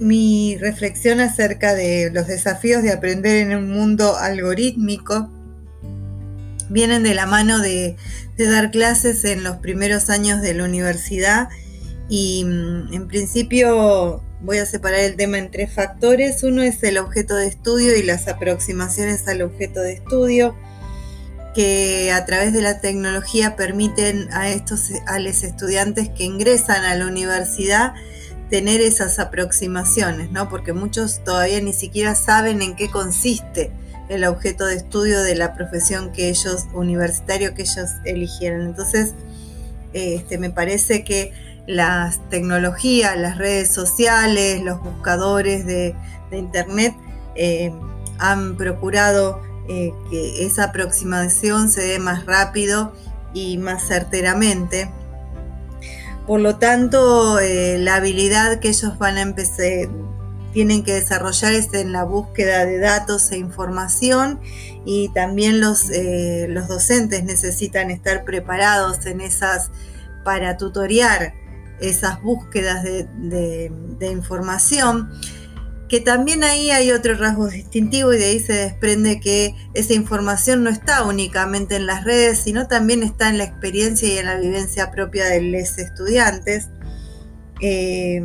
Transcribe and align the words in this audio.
Mi 0.00 0.56
reflexión 0.58 1.20
acerca 1.20 1.74
de 1.74 2.10
los 2.12 2.26
desafíos 2.26 2.82
de 2.82 2.92
aprender 2.92 3.36
en 3.36 3.56
un 3.56 3.70
mundo 3.70 4.16
algorítmico 4.16 5.30
vienen 6.68 7.02
de 7.02 7.14
la 7.14 7.26
mano 7.26 7.60
de, 7.60 7.96
dar 8.36 8.72
clases 8.72 9.24
en 9.24 9.44
los 9.44 9.58
primeros 9.58 10.10
años 10.10 10.42
de 10.42 10.54
la 10.54 10.64
universidad 10.64 11.48
y 12.08 12.44
mm, 12.44 12.92
en 12.92 13.06
principio 13.06 14.20
voy 14.40 14.58
a 14.58 14.66
separar 14.66 15.00
el 15.00 15.14
tema 15.14 15.38
en 15.38 15.52
tres 15.52 15.72
factores. 15.72 16.42
Uno 16.42 16.62
es 16.62 16.82
el 16.82 16.98
objeto 16.98 17.36
de 17.36 17.46
estudio 17.46 17.96
y 17.96 18.02
las 18.02 18.26
aproximaciones 18.26 19.28
al 19.28 19.42
objeto 19.42 19.80
de 19.80 19.92
estudio 19.92 20.56
que 21.54 22.10
a 22.12 22.24
través 22.24 22.52
de 22.52 22.62
la 22.62 22.80
tecnología 22.80 23.56
permiten 23.56 24.32
a 24.32 24.48
estos 24.48 24.90
a 25.06 25.18
los 25.18 25.42
estudiantes 25.42 26.08
que 26.08 26.24
ingresan 26.24 26.84
a 26.84 26.94
la 26.94 27.06
universidad 27.06 27.92
tener 28.50 28.80
esas 28.80 29.18
aproximaciones, 29.18 30.30
¿no? 30.30 30.48
Porque 30.48 30.72
muchos 30.72 31.24
todavía 31.24 31.60
ni 31.60 31.72
siquiera 31.72 32.14
saben 32.14 32.60
en 32.60 32.76
qué 32.76 32.90
consiste 32.90 33.70
el 34.08 34.24
objeto 34.24 34.66
de 34.66 34.76
estudio 34.76 35.22
de 35.22 35.34
la 35.34 35.54
profesión 35.54 36.12
que 36.12 36.28
ellos, 36.28 36.66
universitario 36.74 37.54
que 37.54 37.62
ellos 37.62 37.90
eligieron. 38.04 38.66
Entonces, 38.66 39.14
este, 39.94 40.36
me 40.36 40.50
parece 40.50 41.02
que 41.02 41.32
las 41.66 42.28
tecnologías, 42.28 43.16
las 43.16 43.38
redes 43.38 43.72
sociales, 43.72 44.62
los 44.62 44.80
buscadores 44.82 45.64
de, 45.66 45.94
Internet 46.32 46.94
eh, 47.34 47.70
han 48.18 48.56
procurado 48.56 49.42
eh, 49.68 49.94
que 50.10 50.44
esa 50.44 50.64
aproximación 50.64 51.68
se 51.68 51.82
dé 51.82 51.98
más 51.98 52.26
rápido 52.26 52.92
y 53.32 53.58
más 53.58 53.86
certeramente. 53.86 54.90
Por 56.26 56.40
lo 56.40 56.56
tanto, 56.56 57.38
eh, 57.38 57.78
la 57.78 57.96
habilidad 57.96 58.58
que 58.58 58.68
ellos 58.68 58.98
van 58.98 59.18
a 59.18 59.22
empezar, 59.22 59.88
tienen 60.52 60.82
que 60.82 60.94
desarrollar 60.94 61.52
es 61.52 61.72
en 61.74 61.92
la 61.92 62.04
búsqueda 62.04 62.66
de 62.66 62.78
datos 62.78 63.30
e 63.30 63.38
información 63.38 64.40
y 64.84 65.08
también 65.10 65.60
los, 65.60 65.90
eh, 65.90 66.46
los 66.48 66.68
docentes 66.68 67.24
necesitan 67.24 67.90
estar 67.90 68.24
preparados 68.24 69.06
en 69.06 69.20
esas 69.20 69.70
para 70.24 70.56
tutoriar 70.56 71.34
esas 71.80 72.20
búsquedas 72.20 72.84
de 72.84 73.70
información 74.10 75.10
que 75.92 76.00
también 76.00 76.42
ahí 76.42 76.70
hay 76.70 76.90
otro 76.90 77.16
rasgo 77.16 77.48
distintivo 77.48 78.14
y 78.14 78.18
de 78.18 78.24
ahí 78.24 78.40
se 78.40 78.54
desprende 78.54 79.20
que 79.20 79.54
esa 79.74 79.92
información 79.92 80.64
no 80.64 80.70
está 80.70 81.02
únicamente 81.02 81.76
en 81.76 81.84
las 81.84 82.04
redes, 82.04 82.38
sino 82.38 82.66
también 82.66 83.02
está 83.02 83.28
en 83.28 83.36
la 83.36 83.44
experiencia 83.44 84.08
y 84.08 84.16
en 84.16 84.24
la 84.24 84.36
vivencia 84.36 84.90
propia 84.90 85.26
de 85.26 85.42
los 85.42 85.76
estudiantes, 85.76 86.70
eh, 87.60 88.22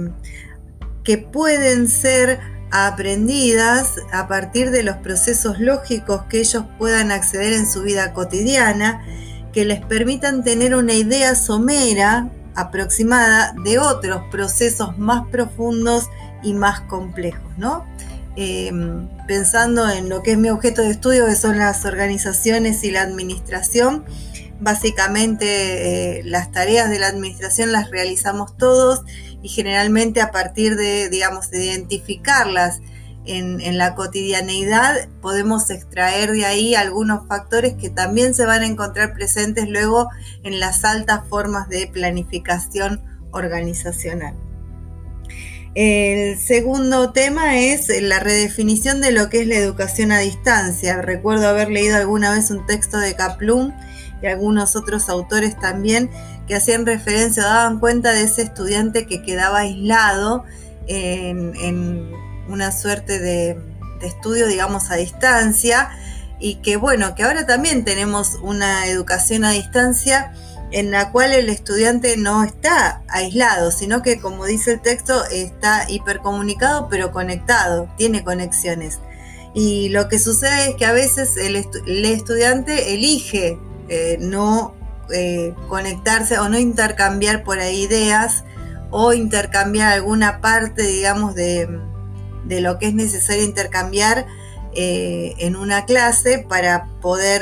que 1.03 1.17
pueden 1.17 1.89
ser 1.89 2.39
aprendidas 2.71 3.95
a 4.13 4.29
partir 4.29 4.71
de 4.71 4.83
los 4.83 4.95
procesos 4.99 5.59
lógicos 5.59 6.21
que 6.29 6.39
ellos 6.39 6.63
puedan 6.77 7.11
acceder 7.11 7.51
en 7.51 7.69
su 7.69 7.81
vida 7.81 8.13
cotidiana, 8.13 9.05
que 9.51 9.65
les 9.65 9.85
permitan 9.85 10.41
tener 10.41 10.73
una 10.73 10.93
idea 10.93 11.35
somera, 11.35 12.31
aproximada, 12.55 13.53
de 13.65 13.77
otros 13.77 14.21
procesos 14.31 14.97
más 14.97 15.27
profundos 15.27 16.07
y 16.43 16.53
más 16.53 16.81
complejos, 16.81 17.57
¿no? 17.57 17.85
Eh, 18.35 18.71
pensando 19.27 19.89
en 19.89 20.09
lo 20.09 20.21
que 20.21 20.33
es 20.33 20.37
mi 20.37 20.49
objeto 20.49 20.83
de 20.83 20.91
estudio, 20.91 21.25
que 21.25 21.35
son 21.35 21.57
las 21.57 21.85
organizaciones 21.85 22.83
y 22.83 22.91
la 22.91 23.01
administración, 23.01 24.05
básicamente 24.59 26.19
eh, 26.19 26.23
las 26.23 26.51
tareas 26.51 26.89
de 26.89 26.99
la 26.99 27.07
administración 27.07 27.71
las 27.71 27.89
realizamos 27.89 28.55
todos 28.57 29.03
y 29.41 29.49
generalmente 29.49 30.21
a 30.21 30.31
partir 30.31 30.75
de, 30.75 31.09
digamos, 31.09 31.49
de 31.49 31.65
identificarlas 31.65 32.79
en, 33.25 33.59
en, 33.59 33.77
la 33.77 33.95
cotidianeidad, 33.95 35.09
podemos 35.21 35.69
extraer 35.69 36.31
de 36.31 36.45
ahí 36.45 36.75
algunos 36.75 37.27
factores 37.27 37.73
que 37.73 37.89
también 37.89 38.33
se 38.33 38.45
van 38.45 38.61
a 38.61 38.67
encontrar 38.67 39.13
presentes 39.13 39.67
luego 39.67 40.09
en 40.43 40.59
las 40.59 40.85
altas 40.85 41.27
formas 41.27 41.67
de 41.69 41.87
planificación 41.87 43.01
organizacional. 43.31 44.35
El 45.79 46.39
segundo 46.39 47.11
tema 47.11 47.59
es 47.59 47.89
la 48.01 48.19
redefinición 48.19 48.99
de 48.99 49.11
lo 49.11 49.29
que 49.29 49.41
es 49.41 49.47
la 49.47 49.57
educación 49.57 50.11
a 50.11 50.17
distancia. 50.17 51.03
Recuerdo 51.03 51.47
haber 51.47 51.69
leído 51.69 51.97
alguna 51.97 52.31
vez 52.31 52.49
un 52.49 52.65
texto 52.65 52.97
de 52.97 53.13
Kaplum 53.13 53.73
y 54.19 54.25
algunos 54.25 54.75
otros 54.75 55.07
autores 55.07 55.55
también 55.59 56.09
que 56.47 56.55
hacían 56.55 56.87
referencia 56.87 57.43
o 57.43 57.45
daban 57.45 57.79
cuenta 57.79 58.11
de 58.13 58.23
ese 58.23 58.41
estudiante 58.41 59.05
que 59.05 59.21
quedaba 59.21 59.59
aislado 59.59 60.45
en, 60.87 62.11
una 62.49 62.71
suerte 62.71 63.19
de, 63.19 63.59
de 63.99 64.07
estudio, 64.07 64.47
digamos, 64.47 64.89
a 64.89 64.95
distancia 64.95 65.91
y 66.39 66.55
que 66.55 66.77
bueno, 66.77 67.13
que 67.13 67.21
ahora 67.21 67.45
también 67.45 67.85
tenemos 67.85 68.39
una 68.41 68.87
educación 68.87 69.45
a 69.45 69.51
distancia 69.51 70.33
en 70.71 70.91
la 70.91 71.11
cual 71.11 71.33
el 71.33 71.49
estudiante 71.49 72.17
no 72.17 72.43
está 72.43 73.03
aislado, 73.07 73.71
sino 73.71 74.01
que, 74.01 74.19
como 74.19 74.45
dice 74.45 74.73
el 74.73 74.81
texto, 74.81 75.23
está 75.25 75.89
hipercomunicado 75.89 76.89
pero 76.89 77.11
conectado, 77.11 77.89
tiene 77.97 78.23
conexiones. 78.23 78.99
Y 79.53 79.89
lo 79.89 80.09
que 80.09 80.19
sucede 80.19 80.69
es 80.69 80.75
que 80.75 80.85
a 80.85 80.91
veces 80.91 81.37
el, 81.37 81.55
estudiante 81.55 82.93
elige 82.93 83.57
eh, 83.89 84.17
no 84.19 84.75
eh, 85.11 85.53
conectarse 85.69 86.37
o 86.37 86.49
no 86.49 86.59
intercambiar 86.59 87.43
por 87.43 87.59
ahí 87.59 87.83
ideas 87.83 88.43
o 88.91 89.13
intercambiar 89.13 89.93
alguna 89.93 90.41
parte, 90.41 90.83
digamos, 90.83 91.33
de, 91.33 91.67
lo 92.47 92.77
que 92.77 92.87
es 92.87 92.93
necesario 92.93 93.43
intercambiar 93.43 94.25
eh, 94.73 95.33
en 95.39 95.55
una 95.55 95.85
clase 95.85 96.45
para 96.47 96.85
poder 97.01 97.41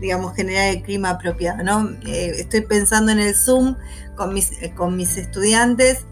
digamos, 0.00 0.34
generar 0.34 0.74
el 0.74 0.82
clima 0.82 1.10
apropiado, 1.10 1.62
¿no? 1.62 1.90
Eh, 2.06 2.32
estoy 2.36 2.62
pensando 2.62 3.12
en 3.12 3.18
el 3.18 3.34
Zoom 3.34 3.76
con 4.14 4.34
mis, 4.34 4.52
eh, 4.62 4.72
con 4.74 4.96
mis 4.96 5.16
estudiantes 5.16 6.04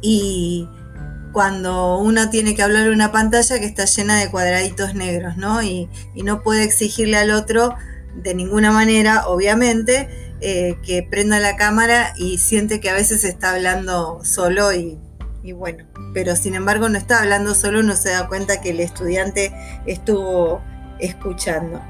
y 0.00 0.68
cuando 1.32 1.98
uno 1.98 2.30
tiene 2.30 2.54
que 2.54 2.62
hablar 2.62 2.86
en 2.86 2.92
una 2.92 3.12
pantalla 3.12 3.58
que 3.58 3.66
está 3.66 3.84
llena 3.84 4.18
de 4.18 4.30
cuadraditos 4.30 4.94
negros, 4.94 5.36
¿no? 5.36 5.62
Y, 5.62 5.88
no 6.14 6.42
puede 6.42 6.64
exigirle 6.64 7.18
al 7.18 7.30
otro 7.30 7.74
de 8.14 8.34
ninguna 8.34 8.72
manera, 8.72 9.28
obviamente, 9.28 10.08
eh, 10.40 10.78
que 10.82 11.02
prenda 11.02 11.38
la 11.38 11.56
cámara 11.56 12.14
y 12.16 12.38
siente 12.38 12.80
que 12.80 12.88
a 12.88 12.94
veces 12.94 13.22
está 13.24 13.54
hablando 13.54 14.24
solo 14.24 14.72
y, 14.72 14.98
y 15.42 15.52
bueno, 15.52 15.84
pero 16.14 16.34
sin 16.36 16.54
embargo 16.54 16.88
no 16.88 16.96
está 16.96 17.20
hablando 17.20 17.54
solo, 17.54 17.82
no 17.82 17.94
se 17.94 18.10
da 18.10 18.28
cuenta 18.28 18.60
que 18.60 18.70
el 18.70 18.80
estudiante 18.80 19.52
estuvo 19.86 20.62
escuchando. 20.98 21.82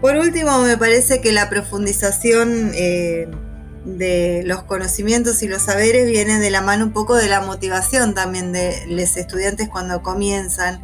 Por 0.00 0.16
último, 0.16 0.62
me 0.62 0.76
parece 0.76 1.20
que 1.20 1.32
la 1.32 1.50
profundización 1.50 2.70
eh, 2.74 3.28
de 3.84 4.42
los 4.46 4.62
conocimientos 4.62 5.42
y 5.42 5.48
los 5.48 5.62
saberes 5.62 6.06
viene 6.06 6.38
de 6.38 6.50
la 6.50 6.60
mano 6.60 6.84
un 6.84 6.92
poco 6.92 7.16
de 7.16 7.28
la 7.28 7.40
motivación 7.40 8.14
también 8.14 8.52
de 8.52 8.84
los 8.86 9.16
estudiantes 9.16 9.68
cuando 9.68 10.02
comienzan 10.02 10.80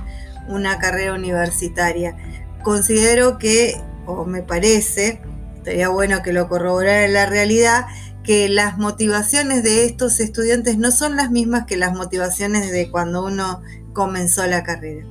una 0.49 0.79
carrera 0.79 1.15
universitaria. 1.15 2.17
Considero 2.65 3.39
que, 3.39 3.81
o 4.07 4.25
me 4.25 4.43
parece, 4.43 5.23
estaría 5.59 5.89
bueno 5.91 6.23
que 6.23 6.33
lo 6.33 6.49
corroborara 6.49 7.05
en 7.05 7.13
la 7.13 7.27
realidad, 7.27 7.87
que 8.25 8.49
las 8.49 8.79
motivaciones 8.79 9.63
de 9.63 9.85
estos 9.85 10.19
estudiantes 10.19 10.77
no 10.77 10.91
son 10.91 11.15
las 11.15 11.31
mismas 11.31 11.67
que 11.67 11.77
las 11.77 11.95
motivaciones 11.95 12.73
de 12.73 12.91
cuando 12.91 13.25
uno 13.25 13.63
comenzó 13.93 14.45
la 14.47 14.65
carrera. 14.65 15.07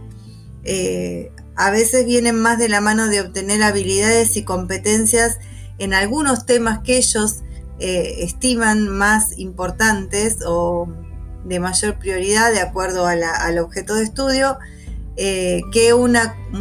Eh, 0.66 1.32
a 1.56 1.72
veces 1.72 2.06
vienen 2.06 2.36
más 2.36 2.58
de 2.58 2.70
la 2.70 2.82
mano 2.82 3.08
de 3.08 3.22
obtener 3.22 3.64
habilidades 3.64 4.38
y 4.38 4.44
competencias 4.44 5.40
en 5.78 5.94
algunos 5.94 6.46
temas 6.46 6.80
que 6.80 6.98
ellos 6.98 7.44
eh, 7.80 8.24
estiman 8.24 8.88
más 8.88 9.38
importantes 9.38 10.38
o 10.46 10.88
de 11.44 11.60
mayor 11.60 12.00
prioridad 12.00 12.52
de 12.52 12.62
acuerdo 12.62 13.06
al 13.06 13.60
objeto 13.60 13.96
de 13.96 14.04
estudio 14.04 14.58
eh, 15.16 15.62
que 15.72 15.94
un 15.94 16.18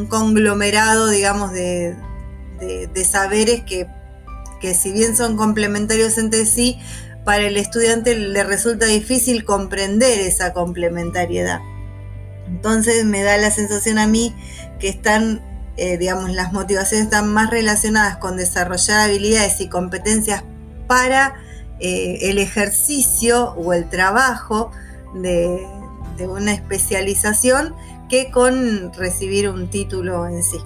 conglomerado, 0.08 1.08
digamos, 1.08 1.52
de, 1.52 1.96
saberes 3.10 3.62
que, 3.62 3.86
que 4.60 4.74
si 4.74 4.92
bien 4.92 5.16
son 5.16 5.36
complementarios 5.36 6.18
entre 6.18 6.44
sí, 6.44 6.78
para 7.24 7.44
el 7.44 7.56
estudiante 7.56 8.16
le 8.16 8.42
resulta 8.44 8.86
difícil 8.86 9.44
comprender 9.44 10.18
esa 10.18 10.52
complementariedad. 10.52 11.60
Entonces 12.62 13.04
me 13.04 13.24
da 13.24 13.36
la 13.38 13.50
sensación 13.50 13.98
a 13.98 14.06
mí 14.06 14.36
que 14.78 14.88
están, 14.88 15.42
eh, 15.76 15.98
digamos, 15.98 16.30
las 16.30 16.52
motivaciones 16.52 17.06
están 17.06 17.26
más 17.34 17.50
relacionadas 17.50 18.18
con 18.18 18.36
desarrollar 18.36 19.00
habilidades 19.00 19.60
y 19.60 19.68
competencias 19.68 20.44
para 20.86 21.34
eh, 21.80 22.30
el 22.30 22.38
ejercicio 22.38 23.50
o 23.54 23.72
el 23.72 23.88
trabajo 23.88 24.70
de, 25.12 25.66
una 26.20 26.52
especialización 26.52 27.74
que 28.08 28.30
con 28.30 28.92
recibir 28.92 29.48
un 29.48 29.68
título 29.68 30.28
en 30.28 30.44
sí. 30.44 30.58